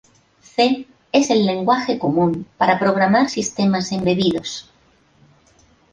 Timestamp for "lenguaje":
1.45-1.99